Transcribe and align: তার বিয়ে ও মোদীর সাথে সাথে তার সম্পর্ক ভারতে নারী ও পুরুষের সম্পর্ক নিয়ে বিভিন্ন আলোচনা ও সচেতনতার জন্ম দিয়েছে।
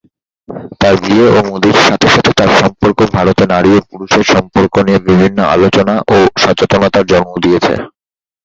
তার 0.79 0.95
বিয়ে 1.03 1.27
ও 1.29 1.49
মোদীর 1.49 1.77
সাথে 1.81 2.07
সাথে 2.09 2.31
তার 2.39 2.51
সম্পর্ক 2.59 2.99
ভারতে 3.15 3.43
নারী 3.53 3.69
ও 3.73 3.85
পুরুষের 3.89 4.25
সম্পর্ক 4.33 4.73
নিয়ে 4.87 4.99
বিভিন্ন 5.07 5.39
আলোচনা 5.55 5.95
ও 6.07 6.37
সচেতনতার 6.43 7.05
জন্ম 7.11 7.31
দিয়েছে। 7.43 7.73